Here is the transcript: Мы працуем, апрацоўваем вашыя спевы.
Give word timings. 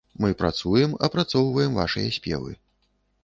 Мы 0.23 0.29
працуем, 0.37 0.95
апрацоўваем 1.07 1.77
вашыя 1.81 2.09
спевы. 2.17 2.51